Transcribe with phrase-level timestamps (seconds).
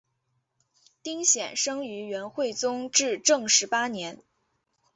[1.03, 4.17] 丁显生于元惠宗至正十八年。